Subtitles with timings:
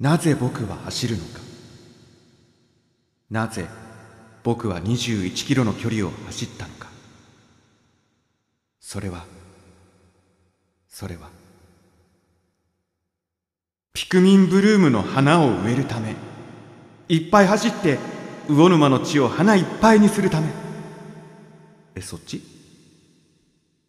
[0.00, 1.40] なぜ僕は走るのか。
[3.30, 3.66] なぜ
[4.42, 6.88] 僕は21キロの距離を走ったのか。
[8.80, 9.24] それは
[10.88, 11.28] それは
[13.92, 16.14] ピクミンブルームの花を植えるため
[17.08, 17.98] いっぱい走って
[18.48, 20.48] 魚沼の地を花いっぱいにするため。
[21.94, 22.42] えそっち？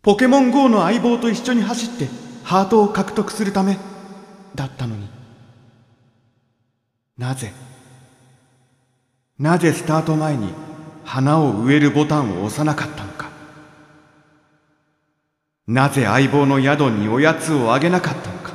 [0.01, 2.07] ポケモン GO の相棒と一緒に走って
[2.43, 3.77] ハートを獲得するため
[4.53, 5.14] だったのに。
[7.17, 7.53] なぜ？
[9.39, 10.53] なぜスタート前に
[11.05, 13.29] 花を植えるボタンを押さなかったのか？
[15.67, 18.53] なぜ相棒の宿におやつをあげなかったのか？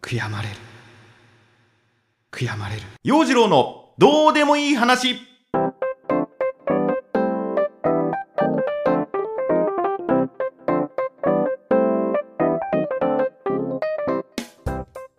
[0.00, 0.54] 悔やまれる。
[2.30, 2.82] 悔やまれる。
[3.02, 5.16] 洋次郎のどうでもいい話。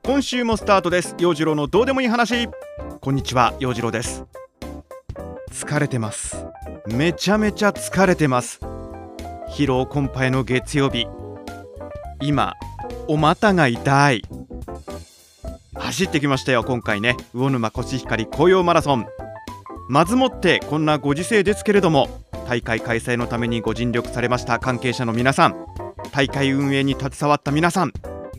[0.08, 1.16] 今週もスタートです。
[1.20, 2.48] 陽次郎のどうでもいい話。
[3.02, 4.24] こんにちは陽次郎です。
[5.52, 6.46] 疲れてます。
[6.88, 8.62] めちゃめちゃ疲れてます。
[9.50, 11.08] 疲労困憊の月曜日。
[12.22, 12.54] 今
[13.10, 14.24] お股が痛い。
[15.76, 17.18] 走ってきましたよ今回ね。
[17.34, 19.06] 魚沼コシヒカリ紅葉マラソン。
[19.90, 22.08] まずもってこんなご時世ですけれども
[22.48, 25.66] 大会開催のためにご尽力されました関係者の皆さん。
[26.14, 27.92] 大会運営に携わった皆さん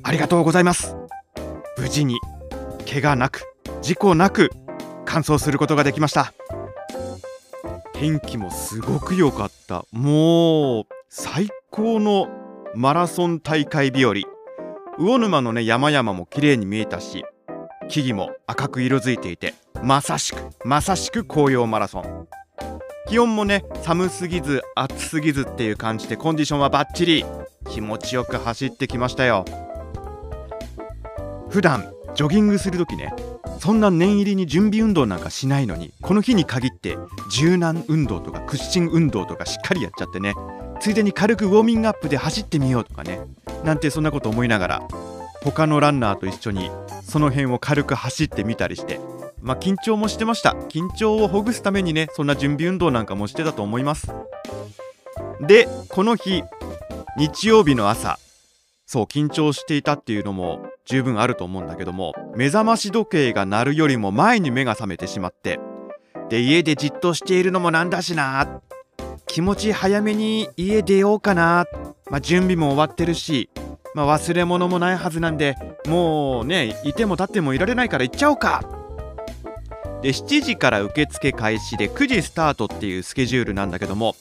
[0.02, 0.96] ありがとうございます。
[1.78, 2.18] 無事に
[2.90, 3.44] 怪我なく
[3.82, 4.50] 事故なく
[5.04, 6.32] 完走することができました。
[7.94, 9.84] 天気もすごく良かった。
[9.92, 12.28] もう最高の
[12.74, 14.14] マラソン大会日和。
[14.98, 17.24] 魚沼のね山々も綺麗に見えたし
[17.88, 22.28] 木々も赤く色づいていてまさしくまさしく紅葉マラソン。
[23.08, 27.24] 気温もね寒すぎず暑すぎずっていう感じでコンディションはバッチリ。
[27.70, 29.44] 気持ちよく走ってきましたよ。
[31.50, 33.12] 普段ジョギングする時ね
[33.58, 36.96] そんな念入りに準備運動なんかしないのにこの日に限って
[37.30, 40.34] 柔軟運動とか屈伸運動とかしっかりやっちゃってね
[40.80, 43.20] ついでに軽くウォーミングアップで走ってみようとかね
[43.64, 44.89] なんてそんなこと思いながら
[45.42, 46.70] 他のランナーと一緒に
[47.02, 49.00] その辺を軽く走ってみたりして
[49.40, 50.50] まあ緊張もしてました。
[50.68, 54.12] 緊張をほぐすためにねそんな準備運動なんかもしてたと思います。
[55.40, 56.42] でこの日
[57.17, 58.18] 日曜日の朝
[58.90, 65.60] そう緊張していたっていうのも十分あると思うんだけども目覚まし時計が鳴るよりも前に目が覚めてしまって
[66.30, 68.62] で家でじっとしているのもなんだしな
[69.26, 71.66] 気持ち早めに家出ようかな、
[72.10, 73.50] まあ、準備も終わってるし、
[73.94, 75.56] まあ、忘れ物もないはずなんで
[75.86, 78.62] もうねいても立ってもいられないから行っちゃおうか。
[80.00, 84.14] で7時から受付開始で9時スタートっていうスケジュールなんだけども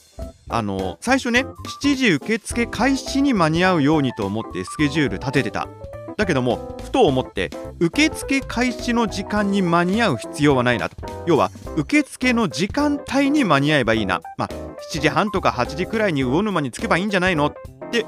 [0.48, 1.44] あの最初ね
[1.82, 5.68] 7時受付開始に間に合うようにと思ってスケジュール立ててた。
[6.16, 10.96] だけどもふと思って受付開始の時間に間に合う必要はないなと。
[11.26, 14.20] 要は受付の時間帯に間に合えばいいな。
[14.36, 14.48] まあ
[14.92, 17.46] 7時半とか8時くらいに魚沼に着けばいいんじゃないの？
[17.46, 17.52] っ
[17.90, 18.04] て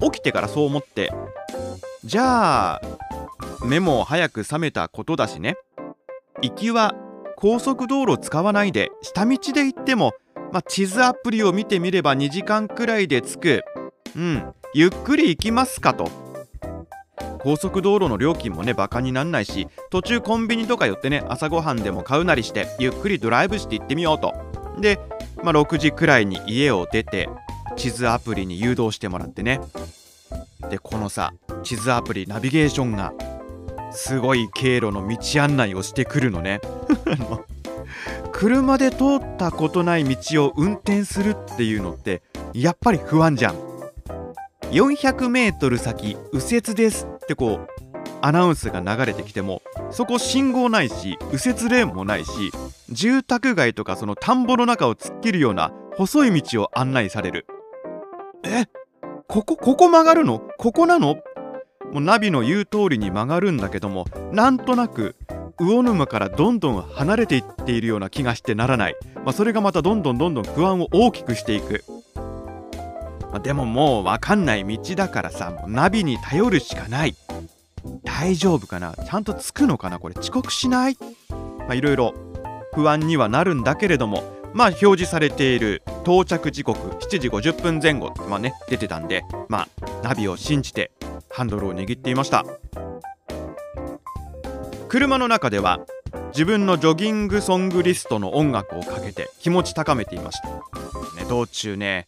[0.00, 1.10] 起きてからそう思って。
[2.04, 2.80] じゃあ
[3.64, 5.56] 目も早く覚めたことだしね。
[6.42, 6.94] 行きは
[7.36, 10.12] 高速道路使わないで下道で行っても、
[10.54, 13.64] まあ、地図アプリを見てみれば2時間くらいで着く。
[14.16, 14.54] うん。
[14.72, 16.08] ゆっくり行きますかと。
[17.40, 24.32] 高速道路の料金もねバカになんないし途中コンビニとか寄ってね朝ごはんでも買うなりしてゆっくりドライブして行ってみようと。
[24.80, 25.00] で、
[25.42, 27.28] まあ、6時くらいに家を出て
[27.74, 29.60] 地図アプリに誘導してもらってね。
[30.70, 33.12] でこのさ地図アプリナビゲーションが
[33.90, 36.60] すごい経路の道案内をしてくるのね。
[38.32, 42.22] 車で通ったことない道を運転するっていうのって
[42.52, 43.54] やっぱり不安じゃん。
[44.70, 47.68] 400m 先右折ですってこう
[48.20, 52.30] アナウンスが流れてきてもそこ信号ないし右折レーンもないし
[52.88, 57.46] 住宅街とかその田んぼの中を突っ切るような細い道を案内される。
[58.42, 58.66] え？
[59.28, 60.40] ここここ曲がるの？
[60.58, 61.16] ここなの？
[61.92, 65.16] もうナビの言う通りに曲がるんだけどもなんとなく
[65.58, 71.84] 魚沼からどんどん離れていっているような気がしてならない、まあ、それがまたどんどんどんどん不安を大きくしていく、
[73.30, 77.14] まあ、でももう分かんない道だからさもうナビに頼るしかない。
[78.02, 78.94] 大丈夫かな？
[78.94, 79.98] ちゃんと着くのかな？
[79.98, 80.96] これ遅刻しない？
[81.72, 82.14] いろいろ
[82.72, 84.22] 不安にはなるんだけれども。
[84.54, 89.68] まあ表示されている到着時刻7時50分前後まあね出てたんでまあ
[90.04, 90.92] ナビを信じて
[91.28, 92.44] ハンドルを握っていました。
[94.94, 95.80] 車の中では
[96.28, 102.06] 自分のジョギングソングリストの音楽をかけて気持ち高めていました、ね、道中ね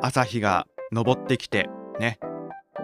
[0.00, 1.68] 朝日が昇ってきて
[1.98, 2.20] ね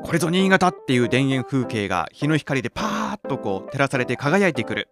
[0.02, 4.88] これぞ新潟っていう田園風景が日の光でパーッとこう照らされて輝いてくる。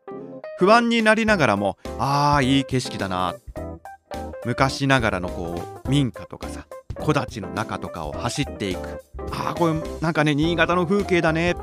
[0.60, 3.34] 不安になりながらもあーいい景色だな。
[4.44, 6.66] 昔ながらのこう民家とかさ
[7.00, 9.02] 木立の中とかを走っていく。
[9.32, 11.56] あーこれなんかね新潟の風景だね。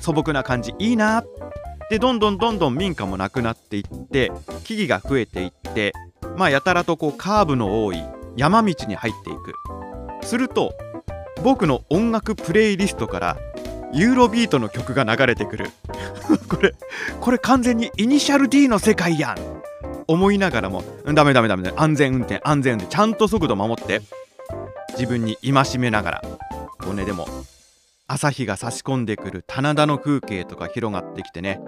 [0.00, 0.74] 素朴な感じ。
[0.78, 1.18] いいな。
[1.20, 1.26] っ
[1.90, 4.32] でどんどんどんどん民家もなくなっていって
[4.64, 5.92] 木々が増えていって
[6.36, 8.02] まあやたらとこうカーブの多い
[8.36, 9.54] 山道に入っていく。
[10.26, 10.74] すると
[11.42, 13.36] 僕の音楽プレイリストから
[13.92, 15.70] ユーロビートの曲が流れてくる。
[16.48, 16.74] これ
[17.20, 19.54] これ完全にイニシャル D の世界やん。
[20.06, 24.02] 思いながらもダメダメダメ安全運転安全運転ちゃんと速度守って
[24.90, 26.22] 自分に戒めながら
[26.78, 27.26] こうねでも
[28.06, 31.60] 朝日が差し込んでくる棚田の風景とか広がってきてね。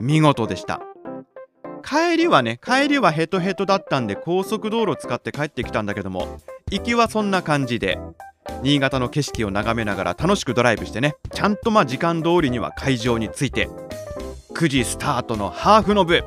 [0.00, 0.80] 見事でした。
[1.84, 6.38] 帰りはね帰りはヘトヘトだったんで高速道路使って帰ってきたんだけども
[6.70, 7.98] 行きはそんな感じで
[8.62, 13.68] 新潟の景色を眺めながら楽しくドライブしてねちゃんとまあ時間通りには会場に着いて
[14.54, 16.22] 9時スタートのハーフの部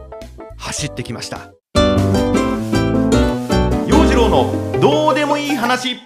[0.57, 1.53] 走ってきました。
[3.88, 5.97] 陽次郎のどうでもいい話。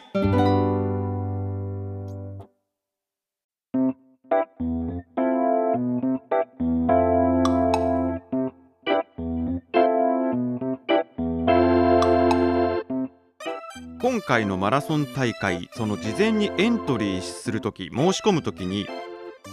[14.30, 18.86] 回のマラソン大会その事前にエントリーする時申し込む時に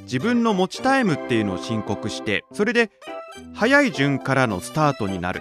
[0.03, 2.91] 自分の持ちタイムっていうのを申告してそれで
[3.55, 5.41] 早い順からのスタートになる。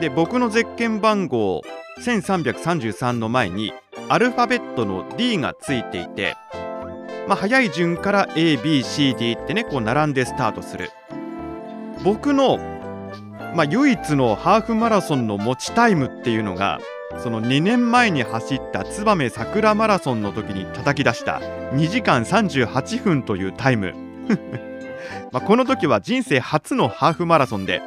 [0.00, 1.60] で僕のゼッケン番号
[1.98, 3.74] 1333の前に
[4.08, 6.36] アルファベットの D がついていて
[7.28, 10.90] まあ早い順から ABCD ってねこう並んでスタートする。
[12.02, 12.56] 僕の
[13.54, 16.80] まあ唯一のハーフマラソンの持ちタイムっていうのが
[17.18, 21.40] その2年前に走った燕桜マラソンの時に叩き出した。
[21.72, 23.94] 2時間38分というタイム。
[25.32, 27.82] まこの時は人生初のハーフマラソンで。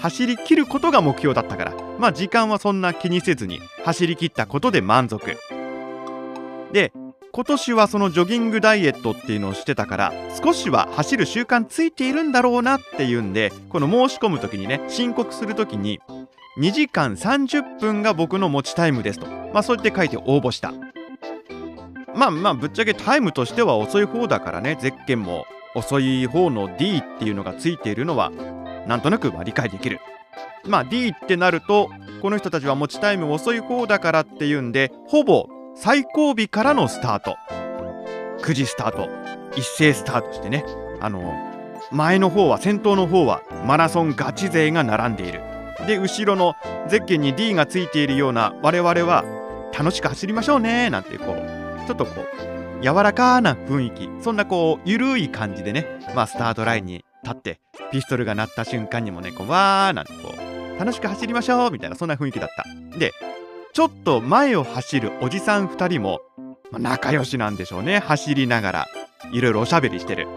[0.00, 1.72] 走り切ることが目標だったから。
[1.98, 5.36] まあ時間はそんな気にせずに走り切ったことで満足。
[6.72, 6.92] で
[7.34, 16.00] 今年はそのジョギングダイエットっていうのをしてたから少しは走る習慣ついているんだろうなっていうんでこの申し込む時にね申告する時に
[16.56, 20.72] 2時間30分が僕の持ちタイムですと、まあ、そうやって書いて応募した。
[22.14, 24.78] まあまあぶっちゃけタイムとしては遅い方だからね。
[24.80, 28.30] ゼッケンも遅い方の D っていうのがついているのは
[28.86, 29.98] なんとなくまあ理解できる。
[30.64, 31.90] まあ D ってなると
[32.22, 37.36] この人たちは持ちタイム遅い方だからっていうんでほぼ最後尾からのスタート。
[38.42, 39.08] 9時スタート。
[39.56, 40.64] 一斉スタートしてね。
[41.00, 41.34] あの
[41.90, 45.53] 前の方は先頭の方はマラソンガチ勢が並んでいる。
[45.86, 46.54] で後ろの
[46.88, 49.24] ゼッケンに D がついているような我々は
[49.76, 57.60] 楽しく走りましょうねなんてこうちょっとこう柔らかな雰囲気そんなこうゆるい感じでねまあスタートラインに立って
[57.90, 62.64] ピストルが鳴った瞬間にもねこうわーなんてこう楽しく走りましょうみたいなそんな雰囲気だった。
[62.98, 63.12] で
[63.72, 66.20] ちょっと前を走るおじさん2人も、
[66.70, 68.88] まあ、仲良しなんでしょうね走りながら
[69.32, 70.28] いろいろおしゃべりしてる。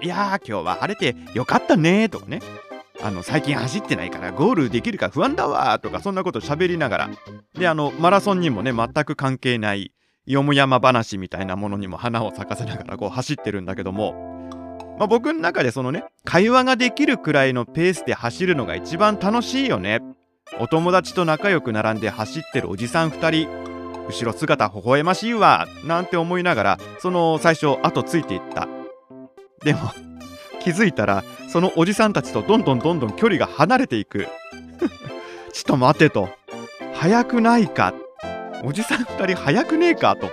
[0.00, 2.40] いやー今日は晴れてよかったねとかね。
[3.02, 7.10] あの最近走ってないからゴールできるか不安だわとかそんなこと喋りながら。
[7.58, 9.92] であのマラソンにもね全く関係ない
[10.26, 14.12] よもやま話みたいなものにも花を咲かせながらこう走ってるんだけども、
[14.98, 20.00] まあ、僕の中でそのね会話ができるくらいのペースで走るのが一番楽しいよね。
[20.60, 23.64] お友達と仲良く並んで走ってるおじさん2人。
[24.06, 28.68] 後ろ姿微笑ましいわなんて思いながらその最初後ついていった。
[29.64, 29.90] でも
[30.64, 34.26] 気づいたらそのおじさんたちとどんどんどんどん距離が離れていく。
[35.52, 36.30] ちょっと待てと。
[36.94, 37.92] 早くないか。
[38.64, 40.30] おじさん2人早くねえかと。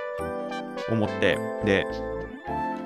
[0.90, 1.38] 思って。
[1.66, 1.86] で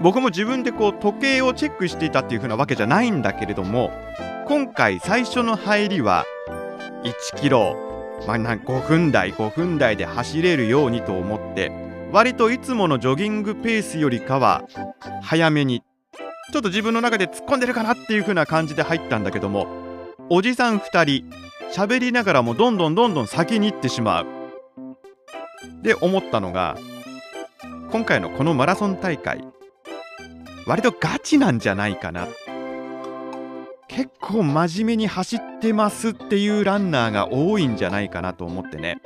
[0.01, 3.91] 僕も自分でこう時計をチェックしていたっていう風なわけじゃないんだけれども
[4.47, 6.25] 今回最初の入りは
[7.03, 7.77] 1キロ、
[8.27, 11.71] まあ、5分台5分台で走れるようにと思って
[12.11, 14.63] 割といつものジョギングペースよりかは
[15.21, 15.81] 早めに
[16.53, 19.67] ちょっと自分の中で突っ込んでるかなっていう風な感じで入ったんだけども
[20.29, 21.29] おじさん2人
[21.71, 24.25] 喋りながらもどんどんどんどん先に行ってしまう。
[25.81, 26.77] で思ったのが
[27.91, 29.43] 今回のこのマラソン大会
[30.65, 32.27] 割とガチなんじゃないかな。
[33.87, 38.97] 結構真面目に走ってますっていうランナーが多いんじゃないかなと思ってね。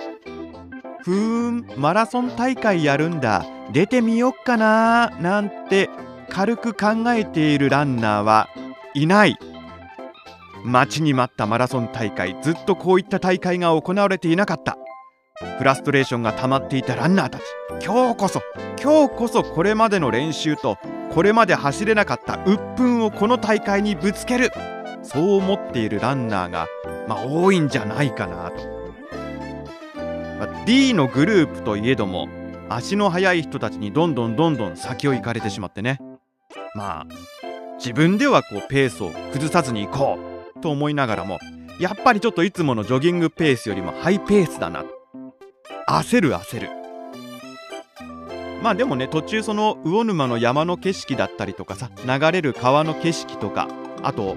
[1.03, 3.45] ふーんマラソン大会やるんだ。
[3.71, 5.89] 出てみよっかななんて
[6.29, 8.49] 軽く考えているランナーは
[8.93, 9.37] いない。
[10.63, 14.77] 待ちに待ったマラソン大会ずっとこういった大会が行われていなかった。
[15.57, 17.43] フラストレーションが溜まっていたランナーたち。
[17.83, 18.41] 今日こそ
[18.81, 20.77] 今日こそこれまでの練習と
[21.11, 24.51] これまで走れなかった鬱憤をこの大会にぶつける。
[25.01, 26.67] そう思っているランナーが、
[27.07, 28.57] まあ、多いんじゃないかなと、
[30.37, 32.27] まあ、D のグループといえども
[32.67, 35.99] 足の速い人たちにどんどんどんどん先を行かれてしまってね。
[36.75, 37.07] まあ
[37.77, 40.19] 自分ではこうペースを崩さずに行こ
[40.55, 41.39] うと思いながらも
[41.79, 44.83] やっぱりちょっといつものジョギングペースよりもハイペースだな。
[45.87, 46.69] 焦る焦る。
[48.61, 53.69] まあでもね途中その魚沼の山の景色だったりとかさ流れる川の景色とか
[54.03, 54.35] あと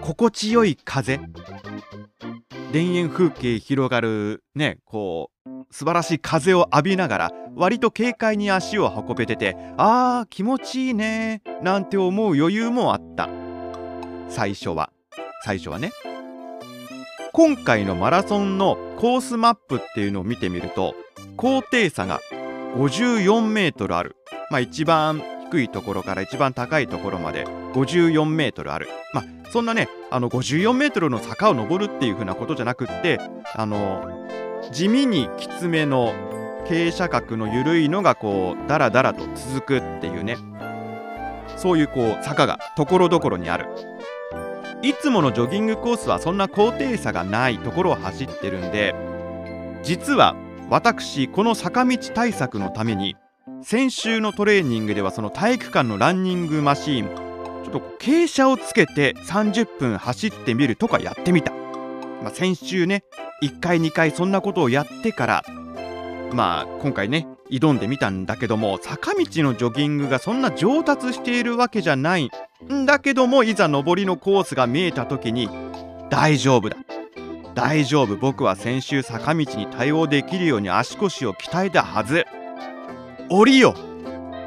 [0.00, 1.20] 心地よい風。
[2.72, 5.37] 田園風景広がるねこう
[5.70, 13.28] 素晴らしい風を浴びながら割と軽快に足を運べててあー気持ちいいねなんて思う余裕もあった。
[14.28, 14.90] 最初は
[15.44, 15.90] 最初はね
[17.32, 20.94] 今回のマラソンのコースマップっていうのを見てみると
[21.36, 22.20] 高低差が
[22.76, 24.16] 54メートルある。
[24.50, 27.44] まあ一番低いところから一番高いところまで
[27.74, 28.88] 54メートルある。
[29.14, 33.18] まあそんなねあの54メートルの坂を登るっていう風なことじゃなくって
[33.54, 34.17] あの
[34.70, 36.12] 地味にきつめの
[36.66, 40.36] 傾斜角の緩いのがこうダラダラと続くっていうね。
[41.56, 43.66] そういうこう坂がところどころにある。
[44.82, 48.94] いつものジョギングコースはそんな高低差がないところを走ってるんで
[49.82, 50.36] 実は
[50.70, 53.16] 私この坂道対策のために
[53.62, 61.52] 先週のトレーニングではその体育館のランニングマシーンちょっと傾斜をつけて30分走ってみるとかやってみた、
[62.22, 63.04] まあ、先週ね
[63.42, 65.44] 1回2回そんなことをやってから
[66.32, 72.30] まあ今回ね挑んでみたんだけども坂道のジョギングがそんな上達しているわけじゃない。
[72.72, 75.48] んだけどもいざ上りのコースが見えた時に
[76.10, 76.76] 大丈夫だ。
[77.54, 78.16] 大丈夫。
[78.16, 82.24] 僕は先週坂道に対応できるように足腰を鍛えたはず。
[83.30, 83.74] 降りよ。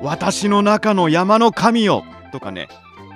[0.02, 2.04] 私の中の山の神よ。
[2.32, 2.68] とかね。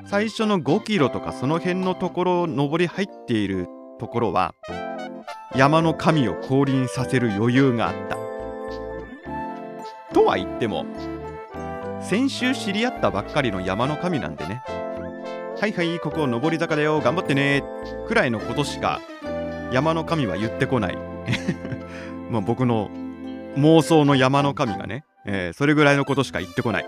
[0.08, 3.68] 最初の5キロとかその辺のところ上り入っている
[4.00, 4.56] ところは
[5.56, 8.18] 山の神を降臨させる余裕があった。
[10.14, 10.86] とは言っても
[12.02, 14.64] 先週知り合ったばっかりの山の神なんでね。
[15.60, 17.64] はいはいここ上り坂だよ頑張ってね
[18.08, 19.02] くらいのことしか
[19.72, 20.98] 山の神は言ってこない。
[22.30, 22.90] まあ僕の
[23.58, 26.86] 妄想の山の神がね、えー、それぐらいのことしか言ってこない、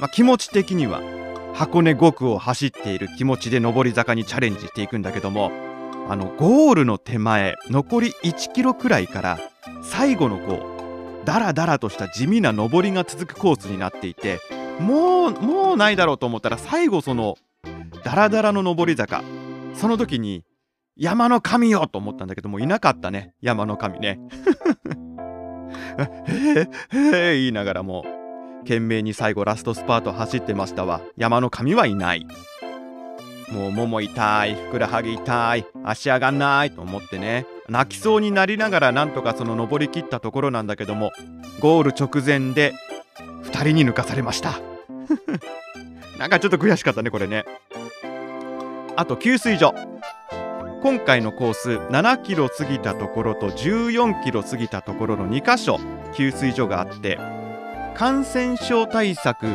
[0.00, 1.00] まあ、気持ち的には
[1.54, 5.52] 箱根5区を走っている気持ちで上り坂にチャレンジしていくんだけども
[6.08, 9.38] あのゴールの手前残り1キロくらいから
[9.82, 10.54] 最後のこ
[11.22, 14.40] うダラダラとした地味な上りが続くコースになっていて
[14.78, 17.36] もうもうないだろうと思ったら最後その
[18.04, 19.22] ダラダラの上り坂。
[19.74, 20.44] その時に
[20.96, 23.34] 山の神よと思ったんだけどもいなかったね。
[23.40, 24.20] 山の神ね。
[26.28, 28.04] へ えへえ言いながらも
[28.60, 31.00] 懸命に最後ラストスパート走ってましたわ。
[31.16, 32.26] 山の神はいない。
[33.50, 37.46] もうもも痛いふくらはぎ痛い足上がんないと思ってね。
[37.68, 41.12] 泣きそうになりながらなんとかその登りきったところなんだけども
[41.60, 42.74] ゴール直前で
[43.44, 44.60] 2人に抜かされました。
[46.18, 47.44] なんかちょっと悔しかったねこれね。
[48.96, 49.74] あと給水所。
[50.84, 55.80] 今回のコース7キロ過ぎたところと14キロ過ぎたところの2箇所
[56.14, 57.18] 給水所があって
[57.96, 59.46] 感染症対策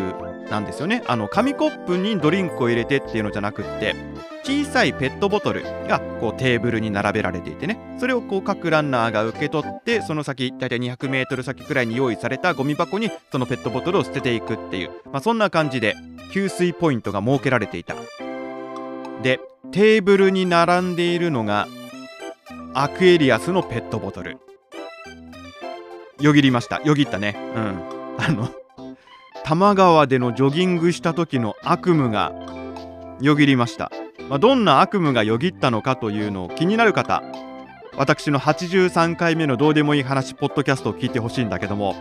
[0.50, 1.04] なんですよね。
[1.08, 3.96] あの紙コップにドリンクを入れてっていうのじゃなくって
[4.44, 7.98] 小さいペットボトルがこうテーブルに並べられていてね。
[8.00, 15.96] それをこう各ランナーが受け取ってその先大体 200m 先くらいに用意されたゴミ箱にそのペットボトルを捨てていくっていう、まあ、そんな感じで
[16.34, 17.96] 給水ポイントが設けられていた。
[19.22, 19.40] で
[19.72, 21.68] テーブルに並んでいるのが
[22.74, 24.38] アクエリアスのペットボトル。
[26.20, 26.82] よぎりました。
[26.82, 27.36] よぎったね。
[27.56, 27.82] うん。
[28.18, 28.50] あの
[29.50, 32.32] 多摩川でのジョギングした時の悪夢が
[33.20, 33.92] よぎりました、
[34.30, 37.24] まあ、どんな悪夢がよぎったのかというのを気になる方
[37.98, 41.96] 私の83回目のどうでもいい話ポッドキャストを聞いてほしいんだけども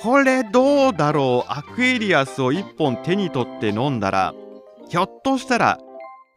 [0.00, 1.52] これどうだろう？
[1.52, 4.32] アクエリアスを1本手に取って飲んだら
[4.88, 5.78] ひょっとしたら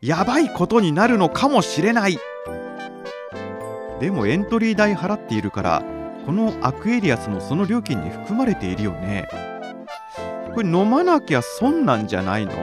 [0.02, 2.18] やばいことになるのかもしれない。
[4.00, 5.84] でもエントリー代払っているから
[6.26, 9.28] このアクエリアスもその料金に含まれているよね。
[10.54, 12.54] これ飲まなきゃ損なんじゃないの？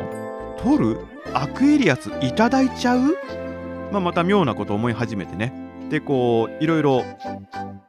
[0.62, 1.00] 取る？
[1.34, 2.10] アクエリアス？
[2.22, 3.16] いただいちゃう、
[3.90, 5.52] まあ、また妙なこと思い始めてね。
[5.90, 7.02] でこういろいろ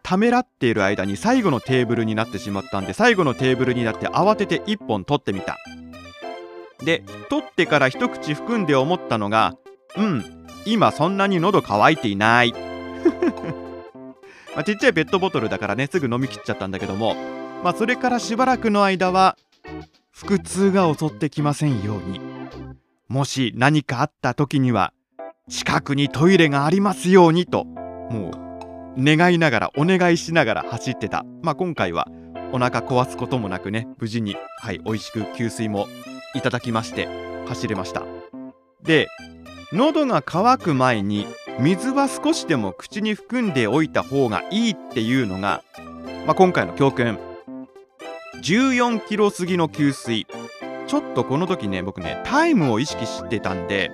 [0.01, 5.57] ためらっている間に最後のテーブルになってしまったんで最後のテーブルになって慌てて1本取ってみた。
[6.83, 9.55] で取ってから一口含んで思ったのが
[9.95, 12.53] うん今そんなに喉乾いていない。
[14.53, 17.15] まあ、ちっちゃいペットボトルだからねすぐ飲み切っちゃったんだけども、
[17.63, 19.37] まあ、それからしばらくの間は
[20.11, 22.19] 腹痛が襲ってきませんように。
[23.07, 24.93] もし何かあった時には
[25.49, 28.31] 近くにトイレがありますようにとも
[28.97, 31.25] う願いながらお願いしながら走ってた。
[31.41, 32.07] まあ今回は
[32.53, 35.87] お腹壊すこともなくね無事にはい美味しく給水も
[36.35, 37.07] いただきまして
[37.47, 38.03] 走れました。
[38.83, 39.07] で
[39.73, 41.25] 喉が渇く前に
[41.59, 45.63] 水は少しでも口に含んでおいた方がいいっていうのが、
[46.25, 47.17] まあ、今回の教訓。
[48.41, 50.25] 14キロ過ぎの給水。
[50.87, 53.91] ちょっとこの時ね僕ねタイムを意識してたんで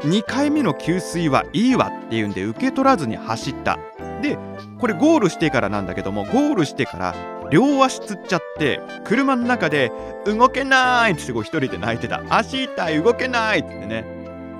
[0.00, 3.78] 2回目の給水はいいわっていうんで受け取らずに走った。
[4.22, 4.38] で
[4.78, 7.14] これゴールしてからなんだけどもゴールしてから
[7.50, 9.90] 両足つっちゃって車の中で
[10.24, 12.22] 動けないってすごい一人で泣いてた。
[12.30, 14.04] 足痛い動けないってね。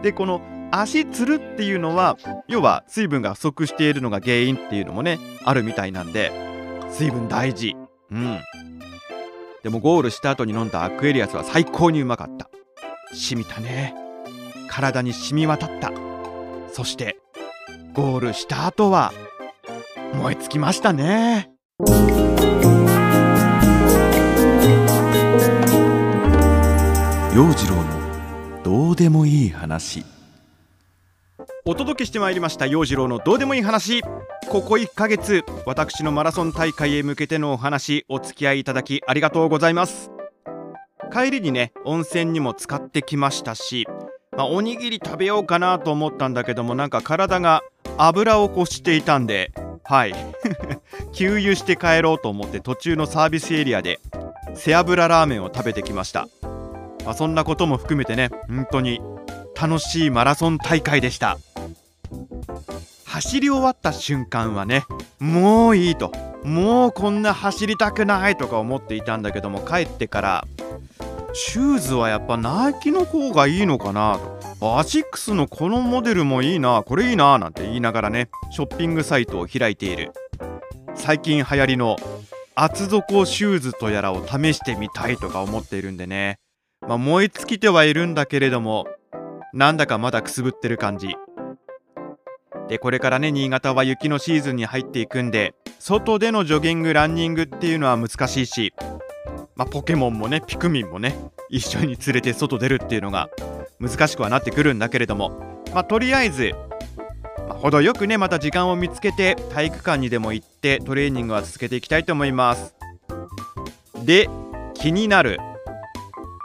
[0.02, 0.42] でこの
[0.72, 2.18] 足つるっていうのは
[2.48, 6.32] 要は水分が不足しているのが原因っていうのもねあるみたいなんで
[6.90, 7.76] 水分大事。
[8.10, 8.40] うん。
[9.62, 12.48] でもゴールした後に飲んだアクエリアスは最高にうまかった。
[13.12, 13.94] 染みたね。
[14.68, 15.92] 体に染み渡った。
[16.72, 17.18] そして
[17.92, 19.12] ゴールした後は
[20.14, 21.50] 燃え尽きましたね。
[27.34, 30.04] 陽次郎のどうでもいい話。
[31.66, 34.00] お届けしてまいりました陽次郎のどうでもいい話。
[34.48, 40.10] ここ1ヶ月私のマラソン大会へ向けてのお話お付き合いいただきありがとうございます。
[41.12, 43.86] 帰りにね温泉にも使ってきましたし、
[44.32, 47.62] まあ、おにぎり食べようかなと思ったんだけどもなんか体が
[47.98, 49.52] 油をこしていたんで
[49.84, 50.14] はい。
[51.12, 54.00] 給油して帰ろうと思って途中のサービスエリアで
[54.54, 56.26] 背脂ラーメンを食べてきました、
[57.04, 59.00] まあ、そんなことも含めてね本当に
[59.60, 61.36] 楽しいマラソン大会でした。
[63.20, 64.86] 走り終わった瞬間はね
[65.18, 66.10] もういいと。
[66.42, 70.44] もうこんな走りたくないとか思っていたんだけども帰ってから
[71.34, 74.18] シューズはやっぱナイキの方がいいのかな
[74.58, 74.78] と。
[74.78, 80.12] アシックスのこのモデルもいいなこれいいななんて言いながらねショッピングサイトを開いている。
[80.94, 81.96] 最近流行りの
[82.54, 86.38] 厚底シューズとやらを試してみたいとか思っているんでね。
[86.88, 88.86] まあ燃え尽きてはいるんだけれども
[89.52, 91.14] なんだかまだくすぶってる感じ。
[92.70, 98.72] でこれからね新潟は雪のシーズンに入っていくんで外でのジョギングランニングっていうのは難しいし、
[99.56, 101.16] まあ、ポケモンもねピクミンもね
[101.48, 103.28] 一緒に連れて外出るっていうのが
[103.80, 106.54] 難しくはなってくるんだけれども、まあ、とりあえず、
[107.48, 112.76] まあ、程よくねまた時間を見つけて体育館にでも行ってトレーニングは続けていきたいと思います。
[114.04, 114.30] で
[114.74, 115.38] 気になる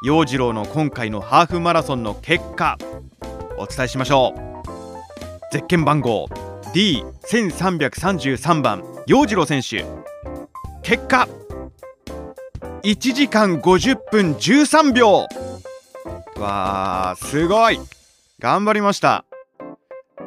[0.04, 2.80] 陽次郎の今回のハーフマラソンの結果
[3.60, 4.45] お伝えしましょう。
[5.52, 6.28] ゼッケン番号
[6.74, 8.84] D1333 番。
[9.08, 9.86] 陽次郎選手。
[10.84, 11.28] 結果。
[12.84, 15.26] 1時間50分13秒。
[16.38, 17.80] わーすごい。
[18.40, 19.24] 頑張りました。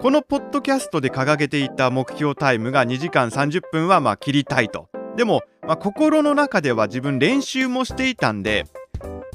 [0.00, 4.88] このポッドキャストで掲げていた目標タイムが2時間30分はまあ切りたいと。
[5.16, 8.64] でも、まあ、心の中では自分練習もしていたんで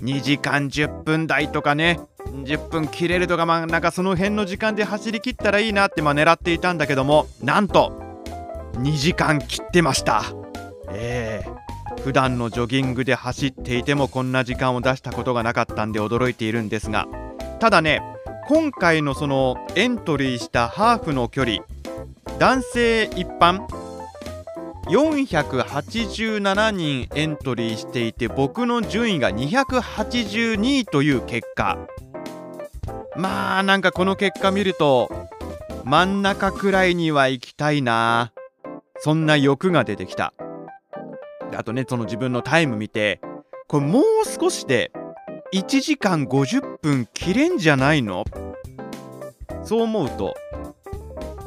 [0.01, 1.99] 2時間10分台とかね。
[2.33, 7.91] 10分切れるとかまあなんかその辺の時間で走り切ったらいいなってまあ狙っていたんだけどもなんと
[8.73, 10.23] 2時間切ってました。
[10.89, 11.49] ええ。
[11.95, 17.07] ー、普段のジョギングで走っていてもこんな時間を出したことがなかったんで驚いているんですが
[17.59, 18.01] ただね
[18.47, 21.63] 今回のそのエントリーしたハーフの距離
[22.39, 23.65] 男性一般
[24.87, 31.77] 487人エントリーしていて僕の順位が282位という結果。
[33.15, 35.29] まあなんかこの結果見ると
[35.83, 38.31] 真ん中くらいには行きたいな。
[38.99, 40.33] そんな欲が出てきた。
[41.55, 43.21] あとねその自分のタイム見て
[43.67, 44.91] これもう少しで
[45.53, 48.25] 1時間50分切れんじゃないの？
[49.63, 50.35] そう思うと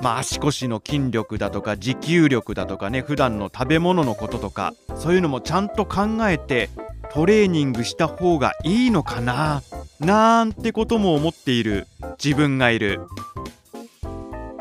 [0.01, 6.71] まあ足腰の筋力だとか持久力だとかね普段の食べ物のこととかそういうのもちゃんと考えて
[7.13, 9.63] トレーニングした方がいいのかな。
[10.01, 11.87] なんてことも思っている
[12.23, 13.01] 自分がいる。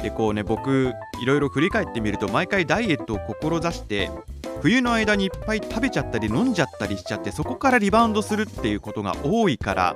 [0.02, 4.12] でこうね僕いろいろ振り返ってみると毎回ダイエットを志して
[4.62, 9.96] 冬の間にいっぱい食べちゃったり飲んじゃったりしちゃってそこからリバウンドするっていうことが多いから、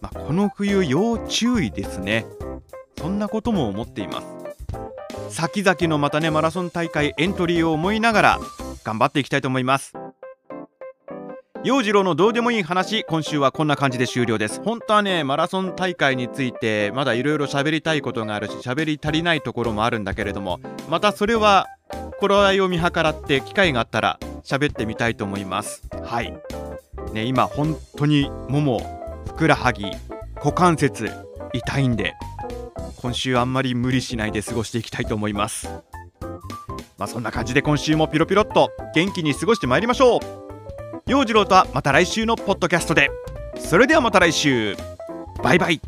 [0.00, 2.26] まあ、この冬要注意ですね。
[2.98, 4.26] そんなことも思っています。
[5.30, 8.38] 先々のまたねマラソン大会エントリーを思いながら
[8.84, 9.94] 頑張っていきたいと思います。
[11.64, 14.60] 陽次郎のどうでもいい話今週はこんな感じで終了です。
[14.64, 21.68] 本当はねマラソン大会についてまだいろいろ喋りたいことがあるし喋り足りないところもあるんだけれどもまたそれは
[22.18, 25.88] 頃合いを見計らって機会があったら喋ってみたいと思います。
[26.02, 26.36] はい。
[27.12, 29.84] ね今本当にももふくらはぎ
[30.36, 31.12] 股関節
[31.52, 32.14] 痛いんで
[32.96, 35.68] 今週あんまり無理しないで過ごしていきたいと思います。
[36.98, 40.41] まあそんな感じで今週もピロピロっと元気に過ごしてまいりましょう。
[41.06, 43.10] 陽次郎とはまた来週のポッドキャストで。
[43.58, 44.76] それではまた来週。
[45.42, 45.80] バイバイ。